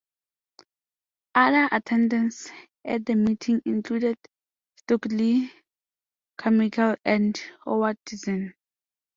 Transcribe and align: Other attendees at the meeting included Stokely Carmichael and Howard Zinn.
Other 1.35 1.69
attendees 1.69 2.49
at 2.83 3.05
the 3.05 3.13
meeting 3.13 3.61
included 3.67 4.17
Stokely 4.77 5.53
Carmichael 6.37 6.95
and 7.05 7.39
Howard 7.65 7.99
Zinn. 8.09 8.55